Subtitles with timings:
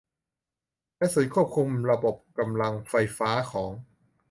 [0.97, 3.71] และศูนย์ควบคุมระบบกำลังไฟฟ้าของ